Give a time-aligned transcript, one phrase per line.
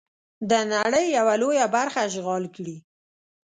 [0.49, 2.77] د نړۍ یوه لویه برخه اشغال کړي.